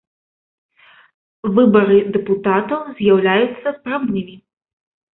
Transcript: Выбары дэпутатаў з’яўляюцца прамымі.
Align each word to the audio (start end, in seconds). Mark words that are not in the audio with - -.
Выбары 1.59 1.97
дэпутатаў 2.17 2.81
з’яўляюцца 2.99 3.79
прамымі. 3.87 4.35